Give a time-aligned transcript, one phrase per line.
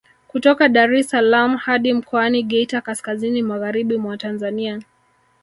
[0.27, 4.81] Kutoka Daressalaam hadi mkoani Geita kaskazini magharibi mwa Tanzania